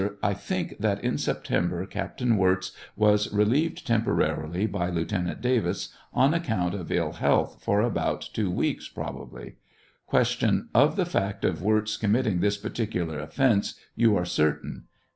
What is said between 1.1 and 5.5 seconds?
September Captain Wirz was relieved temporarily by Lieutenant